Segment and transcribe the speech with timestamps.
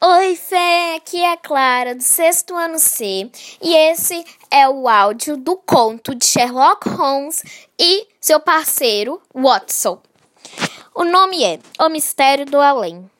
[0.00, 3.28] Oi, Fê, aqui é a Clara, do sexto ano C,
[3.60, 7.42] e esse é o áudio do conto de Sherlock Holmes
[7.76, 10.00] e seu parceiro Watson.
[10.94, 13.10] O nome é O Mistério do Além.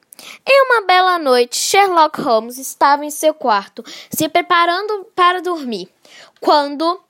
[0.46, 5.92] Em uma bela noite, Sherlock Holmes estava em seu quarto, se preparando para dormir,
[6.40, 7.00] quando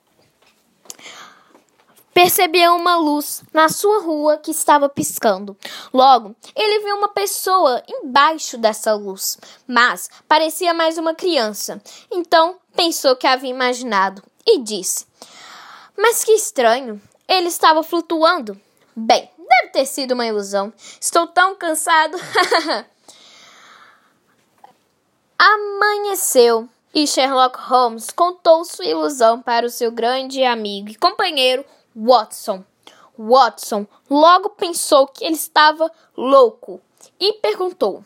[2.18, 5.56] percebeu uma luz na sua rua que estava piscando.
[5.94, 11.80] Logo, ele viu uma pessoa embaixo dessa luz, mas parecia mais uma criança.
[12.10, 15.06] Então, pensou que havia imaginado e disse:
[15.96, 18.60] Mas que estranho, ele estava flutuando.
[18.96, 20.73] Bem, deve ter sido uma ilusão.
[21.00, 22.18] Estou tão cansado.
[25.38, 31.64] Amanheceu e Sherlock Holmes contou sua ilusão para o seu grande amigo e companheiro
[32.01, 32.65] Watson.
[33.19, 36.80] Watson logo pensou que ele estava louco
[37.19, 38.05] e perguntou: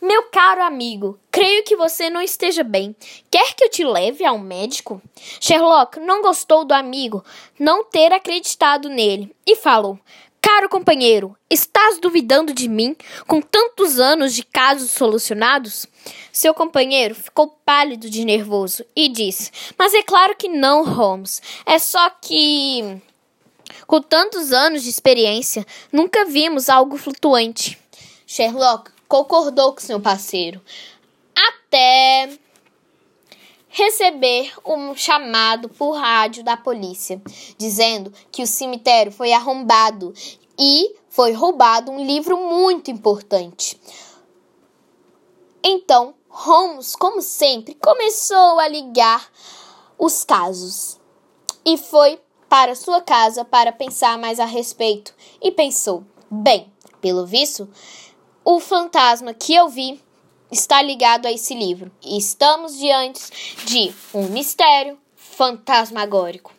[0.00, 2.96] Meu caro amigo, creio que você não esteja bem.
[3.30, 5.02] Quer que eu te leve ao médico?
[5.38, 7.22] Sherlock não gostou do amigo
[7.58, 9.98] não ter acreditado nele e falou:
[10.40, 15.86] Caro companheiro, estás duvidando de mim com tantos anos de casos solucionados?
[16.32, 21.42] Seu companheiro ficou pálido de nervoso e disse: Mas é claro que não, Holmes.
[21.66, 23.02] É só que.
[23.86, 27.78] Com tantos anos de experiência, nunca vimos algo flutuante.
[28.26, 30.60] Sherlock concordou com seu parceiro,
[31.34, 32.28] até
[33.68, 37.20] receber um chamado por rádio da polícia,
[37.58, 40.14] dizendo que o cemitério foi arrombado
[40.58, 43.78] e foi roubado um livro muito importante.
[45.62, 49.26] Então, Holmes, como sempre, começou a ligar
[49.98, 50.98] os casos
[51.64, 52.20] e foi
[52.56, 55.12] para sua casa para pensar mais a respeito
[55.42, 57.68] e pensou: bem, pelo visto,
[58.42, 60.02] o fantasma que eu vi
[60.50, 63.20] está ligado a esse livro e estamos diante
[63.66, 66.50] de um mistério fantasmagórico.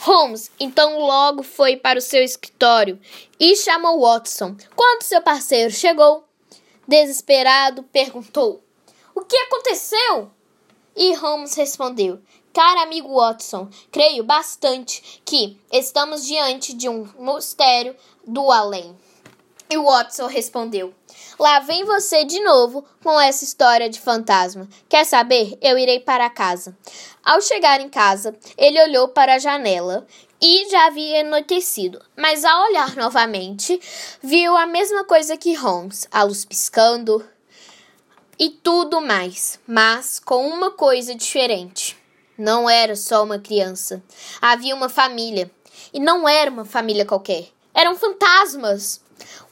[0.00, 2.98] Holmes então logo foi para o seu escritório
[3.38, 4.56] e chamou Watson.
[4.74, 6.24] Quando seu parceiro chegou,
[6.88, 8.64] desesperado, perguntou:
[9.14, 10.30] O que aconteceu?
[10.96, 17.96] E Holmes respondeu: Caro amigo Watson, creio bastante que estamos diante de um mistério
[18.26, 18.94] do além.
[19.70, 20.92] E Watson respondeu:
[21.38, 24.68] Lá vem você de novo com essa história de fantasma.
[24.86, 25.56] Quer saber?
[25.62, 26.76] Eu irei para casa.
[27.24, 30.06] Ao chegar em casa, ele olhou para a janela
[30.38, 33.80] e já havia anoitecido, mas ao olhar novamente,
[34.22, 37.26] viu a mesma coisa que Holmes: a luz piscando
[38.38, 42.01] e tudo mais, mas com uma coisa diferente.
[42.36, 44.02] Não era só uma criança.
[44.40, 45.50] Havia uma família.
[45.92, 47.48] E não era uma família qualquer.
[47.74, 49.02] Eram fantasmas.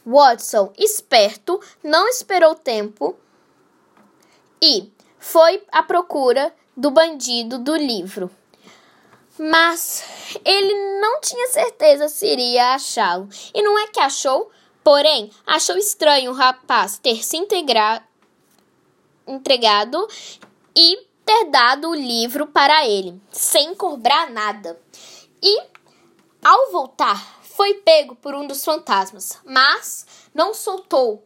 [0.05, 3.15] Watson, esperto, não esperou tempo
[4.61, 8.29] e foi à procura do bandido do livro.
[9.37, 10.03] Mas
[10.45, 13.29] ele não tinha certeza se iria achá-lo.
[13.53, 14.51] E não é que achou,
[14.83, 18.03] porém, achou estranho o rapaz ter se integra...
[19.27, 20.07] entregado
[20.75, 24.77] e ter dado o livro para ele, sem cobrar nada.
[25.41, 25.61] E,
[26.43, 31.23] ao voltar, foi pego por um dos fantasmas, mas não soltou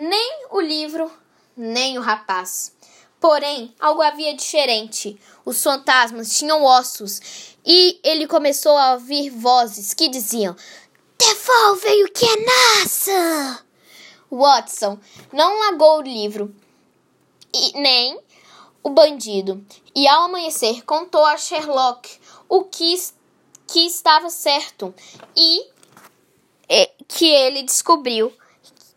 [0.00, 1.08] nem o livro,
[1.56, 2.74] nem o rapaz.
[3.20, 5.16] Porém, algo havia diferente.
[5.44, 10.56] Os fantasmas tinham ossos e ele começou a ouvir vozes que diziam:
[11.16, 13.64] Devolve o que é nosso!
[14.32, 14.98] Watson
[15.32, 16.52] não largou o livro
[17.54, 18.18] e nem
[18.84, 19.64] o bandido,
[19.96, 22.94] e ao amanhecer contou a Sherlock o que,
[23.66, 24.94] que estava certo
[25.34, 25.66] e
[27.08, 28.32] que ele descobriu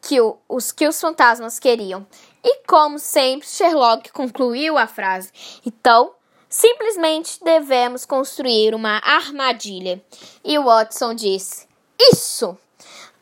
[0.02, 2.06] que o, os que os fantasmas queriam.
[2.44, 5.32] E como sempre, Sherlock concluiu a frase:
[5.66, 6.14] Então,
[6.50, 10.04] simplesmente devemos construir uma armadilha.
[10.44, 11.68] E Watson disse:
[12.00, 12.58] Isso!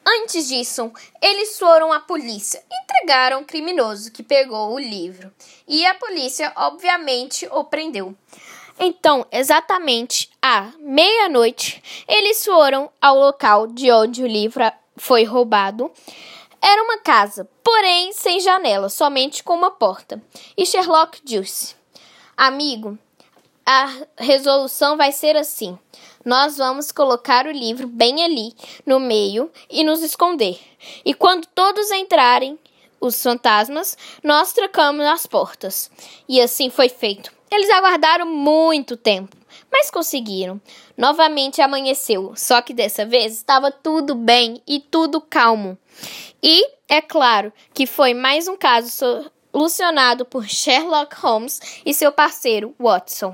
[0.07, 2.63] Antes disso, eles foram à polícia
[3.05, 5.31] entregaram o criminoso que pegou o livro.
[5.67, 8.15] E a polícia, obviamente, o prendeu.
[8.79, 14.63] Então, exatamente à meia-noite, eles foram ao local de onde o livro
[14.97, 15.91] foi roubado.
[16.61, 20.21] Era uma casa, porém sem janela, somente com uma porta.
[20.57, 21.75] E Sherlock disse:
[22.35, 22.97] Amigo,
[23.65, 25.77] a resolução vai ser assim.
[26.23, 28.53] Nós vamos colocar o livro bem ali
[28.85, 30.59] no meio e nos esconder.
[31.03, 32.59] E quando todos entrarem,
[32.99, 35.91] os fantasmas, nós trocamos as portas.
[36.27, 37.31] E assim foi feito.
[37.51, 39.35] Eles aguardaram muito tempo,
[39.71, 40.59] mas conseguiram.
[40.97, 45.77] Novamente amanheceu, só que dessa vez estava tudo bem e tudo calmo.
[46.41, 52.75] E é claro que foi mais um caso Lucionado por Sherlock Holmes e seu parceiro
[52.77, 53.33] Watson.